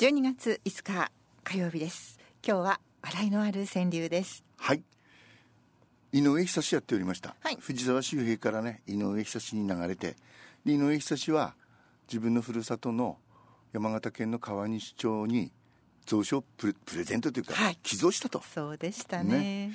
[0.00, 1.12] 12月5日
[1.44, 2.18] 火曜日です。
[2.42, 4.42] 今日は笑いのある川柳です。
[4.56, 4.82] はい。
[6.10, 7.58] 井上久志やっておりました、はい。
[7.60, 10.16] 藤沢周平からね井上久志に流れて
[10.64, 11.54] で井上久志は
[12.08, 13.18] 自分のふるさとの
[13.74, 15.52] 山形県の川西町に
[16.08, 17.76] 蔵書をプレプレゼントというか、はい。
[17.82, 18.42] 寄贈したと。
[18.54, 19.70] そうでしたね。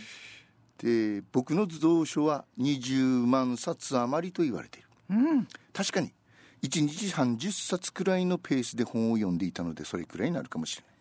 [0.80, 4.88] で僕の蔵書は20万冊余りと言われている。
[5.12, 5.48] うん。
[5.72, 6.12] 確かに
[6.66, 10.96] 1日30冊くらいのペースで本を読んでいたのでそれくらいになるかもしれない。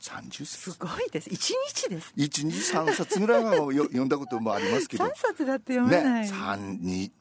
[0.00, 0.78] 30す冊。
[0.78, 1.28] ごいです。
[1.30, 2.14] 一日です。
[2.16, 5.04] 1日3冊ぐらいはよ読んだこともありますけど。
[5.12, 7.12] 三冊だって読めない、ね三に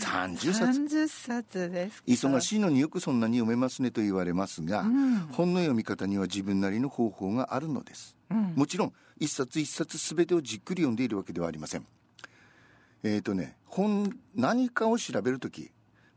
[0.00, 0.80] 30冊。
[0.80, 2.04] 30冊ですか。
[2.06, 5.18] 忙しいのによくそんなに読めますねと言われますが、うん。
[5.32, 8.54] 本の読み方には自分なりの方法があるのです、うん。
[8.56, 11.86] もちろん一冊一冊全てをじっくり読んでいるわけではありません。
[13.02, 15.70] えっ、とね本何かを調べるとき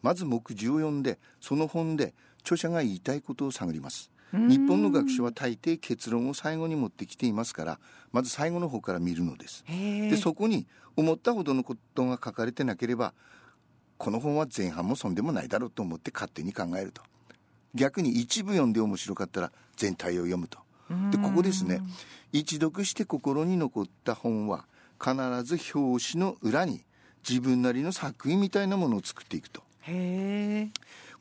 [0.08, 4.10] まず目次を読んでその本で著者が言いたいことを探ります。
[4.32, 7.80] 日本の学者は大抵結論を最後に持ってきていますから
[8.14, 9.66] まず最後の方から見るのです。
[9.68, 10.66] でそこに
[10.96, 13.14] 思ったほどのことが書かれてなければ
[13.98, 17.02] この本は前半もそんでもないだろうと思って勝手に考えると。
[17.76, 20.59] 逆に一部読んで面白かったら全体を読むと。
[21.12, 21.81] でここですね。
[22.31, 24.68] 一読して心に残った本は
[25.03, 26.86] 必ず表紙の裏に
[27.28, 30.70] 自分なりの作品みたいなものを作っていくとへえ。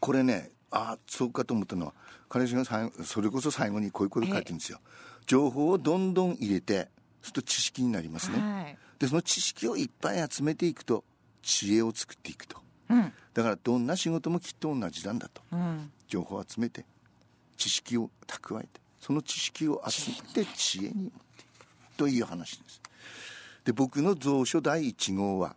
[0.00, 1.92] これねあそうかと思ったのは
[2.28, 4.81] 彼氏が最後それこそ最後にこういうこと書いてるんですよ。
[5.27, 6.89] 情報をどんどん入れて
[7.22, 8.78] すると知識になりますね、はい。
[8.98, 11.05] でその知識をいっぱい集めていくと
[11.42, 12.59] 知恵を作っていくと。
[12.91, 13.12] うん。
[13.34, 15.42] だからどんな仕事もきっと同じなんだと。
[15.53, 15.91] うん。
[16.09, 16.84] 情報を集めて
[17.56, 22.81] 知識を蓄えてその知識を集めて知恵に持っていくという話です。
[23.64, 25.56] で僕の蔵書第1号は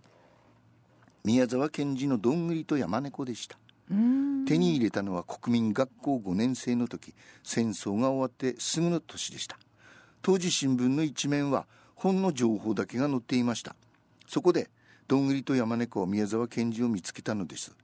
[1.23, 3.57] 宮沢賢治の「どんぐりと山猫」でした。
[3.91, 4.45] うん。
[4.45, 9.57] 手に入れたのは国民学校5年生の時戦争が終わってすぐの年でした。
[10.21, 13.75] 当時新聞の一面は本の情報だけが載っていました。
[14.27, 14.69] そこで
[15.07, 17.75] どんぐりと山猫宮沢賢治を見つけたのです。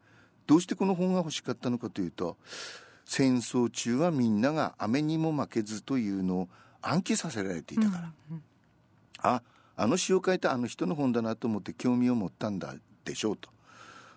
[0.48, 2.38] どうしてこの本が欲しかったのかというと
[3.06, 6.50] 戦争中はみんなが雨にも負けずというのを
[6.82, 8.12] 暗記させられていたから、
[9.18, 9.42] あ
[9.76, 13.50] あの詩を書いたあの人の本だなと思って興味を持ったんだでしょうと。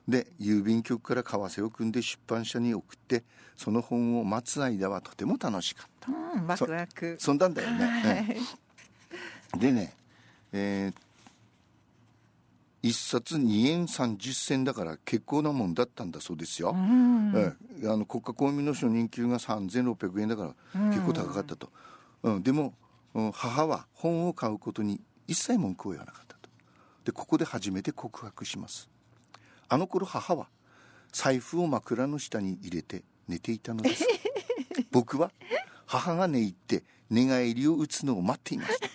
[0.08, 3.24] で郵便局から為替を組んで出版社に送って
[3.56, 6.10] その本を待つ間はとても楽しかった。
[6.10, 7.16] うんワクワク。
[7.20, 8.36] そんなんだよね、はい。
[9.54, 9.94] うんでね
[10.52, 11.08] えー
[12.80, 17.32] 一冊2円30銭だから結構なもんだったんだそうですよ、うん。
[17.34, 17.88] ええ。
[17.88, 21.70] あの国家公務員の初任給が3600円だから結構高かったと、
[22.22, 22.42] うん。
[22.42, 22.74] でも、
[23.14, 26.27] うん母は本を買うことに一切文句を言わなかった。
[26.27, 26.27] と
[27.08, 28.86] でここで初めて告白します。
[29.70, 30.48] あの頃母は
[31.10, 34.06] 財布を枕の下に入れて寝ていたのです。
[34.92, 35.32] 僕は
[35.86, 38.88] 母が寝入って寝返りを打つのを待っていました。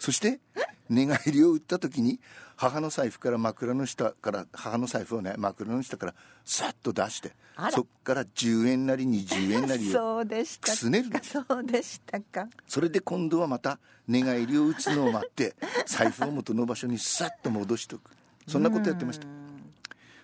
[0.00, 0.40] そして
[0.88, 2.20] 寝返りを打った時に
[2.56, 6.14] 母の財布から枕の下から母の財布をね枕の下から
[6.44, 7.32] さっと出して
[7.70, 12.48] そっから10円なり20円なりをそうでしたくすねるかそうでしたか。
[12.66, 13.78] それで今度はまた
[14.08, 15.54] 寝返りを打つのを待って
[15.86, 18.10] 財布を元の場所にさっと戻しておく。
[18.46, 19.26] そんなことやってました。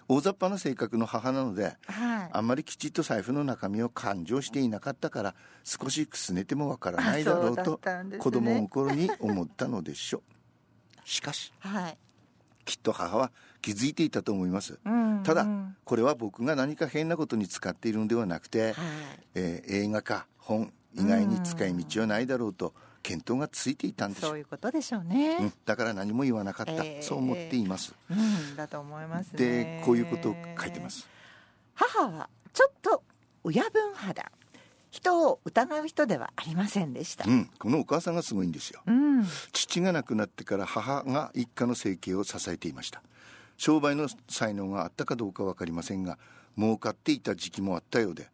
[0.09, 2.28] 大雑把な性格の母なのではい。
[2.32, 7.81] あんまりきちっと財布の中身を勘定していなかったから少しくすねてもわからないだろうと
[8.19, 10.22] 子供の頃に思ったのでしょう
[11.10, 11.98] しかしはい。
[12.65, 18.75] きっと母は気づいていたと思います、うんただうんこれは僕が何か変なことに使っているのではなくて、はい。
[19.34, 25.38] えー映画か本以外に使い道はないだろうと見当がついていたんでしょそうういうことでしょうね。
[25.41, 27.03] うん、だから何も言わなかった、えー。
[27.03, 27.92] そう思っています。
[28.09, 29.38] うんだと思いますね。
[29.38, 31.09] でこういうことを書いてます。
[31.75, 33.03] 母はちょっと
[33.42, 34.31] 親分肌
[34.91, 37.25] 人を疑う人ではありませんでした。
[37.28, 38.83] うん、このお母さんがすごいんですよ。
[38.87, 39.25] うん。
[39.53, 43.03] 父が亡くなってから母が一家の生計を支えていました。
[43.56, 46.19] 商売の才能があったかどうか分かりませんが
[46.56, 48.28] 儲かっていた時期もあったようで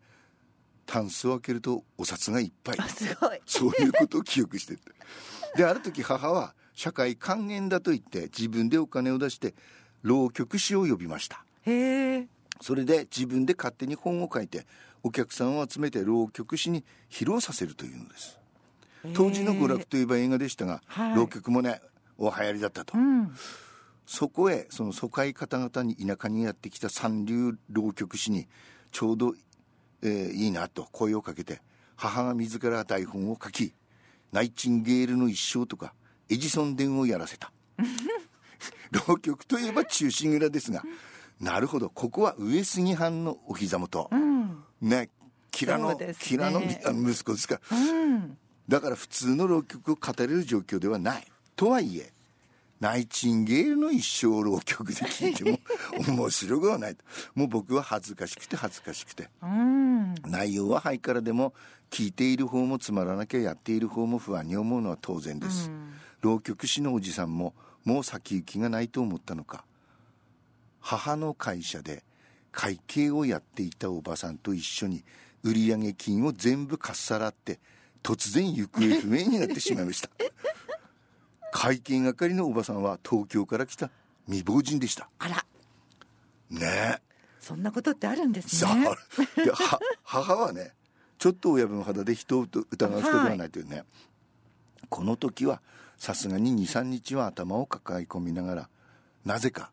[0.87, 2.77] タンスを開けるとお札がいっぱい。
[2.79, 3.41] あすごい。
[3.45, 4.83] そういうことを記憶してて。
[5.57, 9.55] である時母は社会還元だと言って自分でお金を出して
[10.03, 11.45] 浪曲師を呼びました。
[11.63, 12.29] へえ
[12.61, 14.67] それで自分で勝手に本を書いて
[15.07, 18.41] お客さんを集めて浪曲師に披露させるというのです。
[19.15, 21.15] 当時の娯楽といえば映画でしたが、はい。
[21.15, 21.81] 浪曲もね
[22.19, 23.33] お流行りだったと、うん。
[24.05, 28.49] そこへその疎開方々に田舎にやってきた三流浪曲師に
[28.91, 29.35] ちょうど、
[30.03, 31.63] えーいいなと声をかけて
[31.95, 33.75] 母が自ら台本を書き
[34.33, 35.95] ナイチンゲールの一生とか
[36.29, 37.53] エジソン伝をやらせた。
[38.91, 40.83] 浪曲といえば中心蔵ですが
[41.41, 44.26] なるほどここは上杉藩のお膝元、うん
[44.81, 45.11] ね
[45.51, 46.15] キラの、ね。
[46.21, 47.61] キラの息子ですか。
[47.71, 48.39] らうん。
[48.69, 51.25] だから普通の浪曲を語れる状況ではない。
[51.55, 52.13] とはいえ
[52.79, 55.59] ナイチンゲールの一生を浪曲で聞いても
[56.07, 57.03] 面白くはないと。
[57.35, 59.31] もう僕は恥ずかしくて恥ずかしくて。
[59.43, 60.15] うん。
[60.27, 61.55] 内容はハイからでも
[61.91, 65.71] 聞いている方もつまらなきゃやっている方も不安に思うのは当然です、
[66.21, 69.65] 浪曲師のおじさんももう先行きがないと思ったのか。
[70.81, 72.05] 母の会社で
[72.57, 75.05] 会計をやっていたおばさんと一緒に
[75.43, 77.61] 売上金を全部かっさらって
[78.03, 80.09] 突然行方不明になってしまいました。
[81.53, 83.91] 会計係のおばさんは東京から来た
[84.25, 85.11] 未亡人でした。
[85.19, 85.47] あら。
[86.49, 86.61] ね。
[86.63, 87.03] え
[87.41, 88.89] そんなことってあるんですね。
[89.37, 90.73] では母はね
[91.19, 93.85] ちょっと親分肌で人を疑う人ではないというね、
[94.89, 95.61] この時は
[95.99, 98.69] さすがに23日は頭を抱え込みながら
[99.27, 99.71] なぜか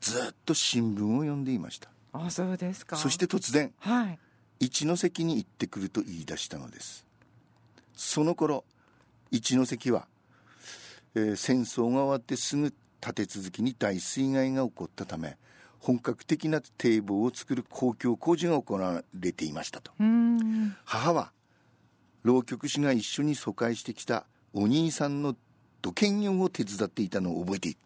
[0.00, 1.90] ずっと新聞を読んでいました
[2.24, 2.96] あそうですか。
[2.96, 4.18] そして突然はい。
[4.60, 7.06] 一ノ関に行ってくると言い出したのです。
[7.94, 8.64] その頃
[9.30, 10.06] 一ノ関は、
[11.14, 15.36] えー戦争が終わってすぐ立て続きに大水害が起こったため
[15.78, 19.92] 本格的な堤防を作る公共工事が行われていましたと。
[20.00, 20.76] うん。
[20.84, 21.32] 母は
[22.24, 25.36] 浪曲師が一緒に疎開してきたお兄さんの
[25.80, 27.76] 土建業を手伝っていたのを覚えて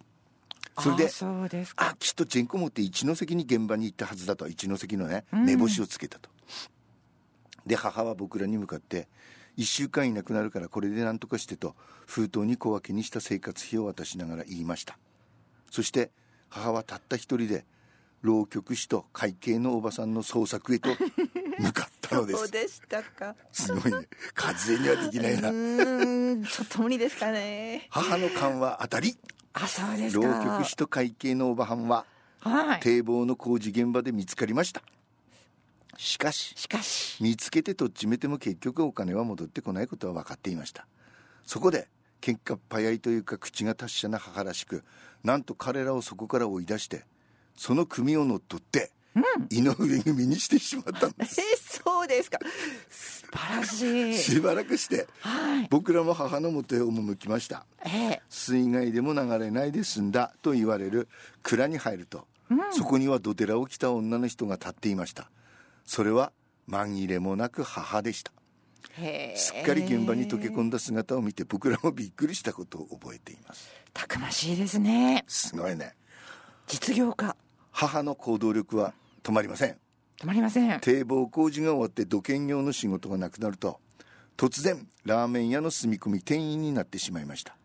[0.79, 1.91] それであそうですか。
[1.91, 4.49] あきっとジェンコ持って一ノ関に現場に行ったはずだと。
[4.49, 5.45] 一ノ関のねうん。
[5.45, 6.31] 目星をつけたと、
[7.67, 9.09] で母は僕らに向かって
[9.59, 11.75] 1週間いなくなるからこれで何とかしてと
[12.07, 14.99] 封筒に小分けにした生活費を渡しながら言いました。
[15.71, 16.11] そして
[16.49, 17.65] 母はたった一人で
[18.23, 20.91] 浪曲師と会計のおばさんの捜索へと
[21.59, 22.39] 向かったのです。
[22.39, 23.35] そうでしたか。
[23.53, 24.09] すごいね。
[24.35, 25.51] 風にはできないな。
[26.49, 27.89] ちょっと無理ですかね。
[27.91, 29.17] 母の勘は当たり
[29.55, 32.05] あそうです浪か曲師と会計のおばはんは
[32.41, 32.81] はい。
[32.81, 34.83] 堤防の工事現場で見つかりました。
[35.97, 37.23] しかししかし。
[37.23, 40.87] 見つけてとっちめても結局お金は戻ってこないことは分かっていました。
[41.45, 41.89] そこで
[42.21, 44.85] 喧嘩っ早いというか口が達者な母らしく
[45.23, 47.05] なんと彼らをそこから追い出して
[47.57, 48.91] その組を乗っ取って、
[49.51, 52.39] 井上組にしてしまったんでえすそうですか。
[52.91, 54.19] 素晴らしい。
[54.19, 55.69] しばらくしてはい。
[55.71, 57.67] 僕らも母のもとへ赴きました。
[57.85, 58.23] ええ。
[58.29, 61.09] 水害でも流れないで済んだと言われる
[61.43, 62.27] 蔵に入ると、
[62.71, 65.31] そこには土寺を着た女の人が立っていました。
[65.85, 66.33] それは
[66.69, 68.33] 紛れもなく母でした。
[69.37, 73.71] すっかり現場に溶け込んだ姿を見て僕らもびっくりしたことを覚えています。
[73.93, 75.25] たくましいですね。
[75.29, 75.95] すごいね。
[76.67, 77.37] 実業家。
[77.71, 78.93] 母の行動力は
[79.23, 79.77] 止まりません。
[80.21, 80.81] 止まりません。
[80.81, 83.81] 堤防工事が終わって土建業の仕事がなくなると
[84.37, 87.57] 突然ラーメン屋の住み込み店員になってしまいました。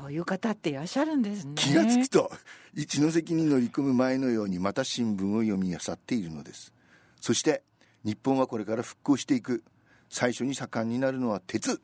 [0.00, 1.52] そういう方っていらっしゃるんですね。
[1.56, 2.30] 気がつくと
[2.74, 6.72] 一ノ関に乗り込む前のようにまた新聞を読み漁っているのです。
[7.20, 7.62] そして
[8.04, 9.62] 日本はこれから復興していく。
[10.08, 11.80] 最初に盛んになるのは鉄。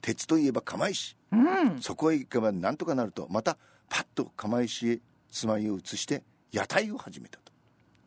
[0.00, 1.16] 鉄といえば釜石。
[1.32, 1.80] うん。
[1.80, 3.58] そこへ行けばなんとかなるとまた
[3.88, 5.00] パッと釜石へ
[5.30, 6.22] 住まいを移して
[6.52, 7.38] 屋台を始めた。
[7.38, 7.41] と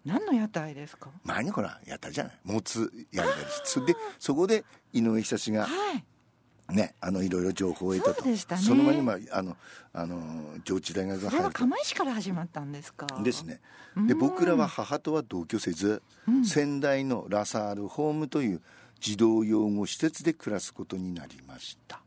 [0.06, 1.10] 何の屋台ですか？
[1.24, 2.34] 前にほら屋台じゃない。
[2.44, 3.66] もつやりだりして。
[3.66, 4.64] それでそこで
[4.94, 6.06] 井上久志がはい。
[6.76, 8.24] ねあのいろいろ情報を得たと。
[8.24, 8.38] そね。
[8.38, 9.58] その前に、まあ、あの
[9.94, 11.52] あの上智大学が入ると。
[11.52, 13.08] 釜石から始まったんですか？
[13.24, 13.62] ですね。
[14.08, 16.02] で僕らは母とは同居せず、
[16.44, 18.62] 仙台のラサールホームという
[19.00, 22.02] 児童養護施設で暮らすことになりました。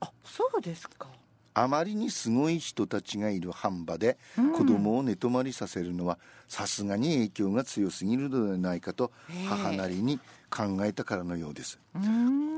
[0.00, 1.08] あそうですか
[1.54, 4.18] あまりにすごい人たちがいる半場で
[4.56, 6.18] 子供を寝泊まりさせるのは
[6.48, 9.12] さすがに影響が強すぎるのではないかと
[9.48, 10.18] 母なりに
[10.50, 11.78] 考えたからのようです。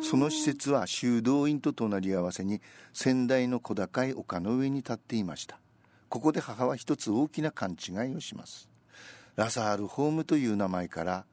[0.03, 2.61] その施設は修道院と隣り合わせに
[2.93, 5.59] 仙台の小高い丘の上に立っていました。
[6.09, 8.69] ここで母は一つ大きな勘違いをします。
[9.37, 11.25] ラサールホームという名前から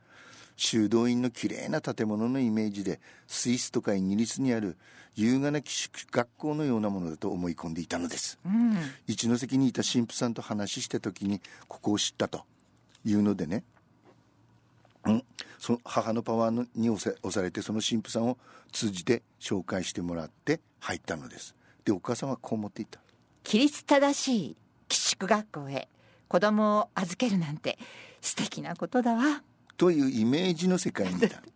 [0.55, 4.77] 修道院のきれいな建物のイメージでスイスとかイギリスにある
[5.15, 8.39] 優雅な寄宿学校のようなものだと思い込んでいたのです。
[8.45, 8.77] うん。
[9.07, 12.45] 一ノ関にいた神父さんと話した時にここを知ったと
[13.05, 13.63] いうのでね、
[15.05, 15.23] うん、
[15.59, 18.37] その母のパワーのに押さ押されてその神父さんを
[18.71, 21.55] 通じて紹介してもらって入ったのです。
[21.85, 22.99] でお母さんはこう思っていた。
[23.45, 24.57] 規律正しい
[24.87, 25.89] 寄宿学校へ
[26.27, 27.77] 子供を預けるなんて
[28.21, 29.43] 素敵なことだわ
[29.77, 31.41] というイメージの世界にいた。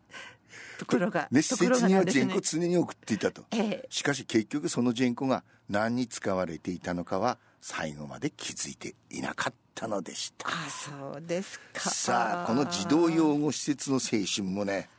[0.77, 14.89] ところがで施ところ設にはジェンコ常に送っていたとええしかし結局そのジェンコが何に使われていたのかは最後まで気づいていなかったのでしたあそうですかさあこの児童養護施設の青春もね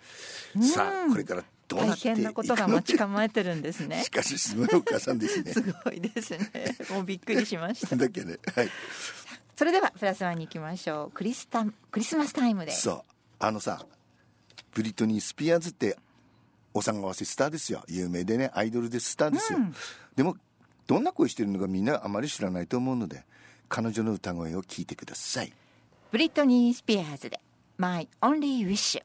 [0.75, 6.51] さあこれからどうな大っていくの変なことが待ち構えてるんですねしかしすごいお母さんですねすごいですね
[6.91, 8.71] もうびっくりしましただけねはい
[9.59, 11.11] それではプラスワンに行きましょう。
[11.11, 12.71] クリスタクリスマスタイムで。
[12.71, 13.03] そう。
[13.41, 13.85] あのさ
[14.73, 15.99] ブリトニー・スピアーズって
[16.73, 17.83] お産合わせスターですよ。
[17.89, 19.59] 有名でねアイドルでスターですよ、
[20.15, 20.37] でも
[20.87, 23.25] どんな声してるのかみんなあまり知らないと思うので
[23.69, 25.53] 彼女の歌声を聞いてください。
[26.13, 27.41] ブリトニー・スピアーズで
[27.79, 29.03] 「My Only Wish」